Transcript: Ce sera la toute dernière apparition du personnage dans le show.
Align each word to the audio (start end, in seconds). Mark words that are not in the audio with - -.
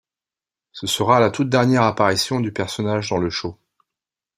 Ce 0.71 0.87
sera 0.87 1.19
la 1.19 1.29
toute 1.29 1.49
dernière 1.49 1.83
apparition 1.83 2.39
du 2.39 2.51
personnage 2.51 3.09
dans 3.09 3.19
le 3.19 3.29
show. 3.29 3.59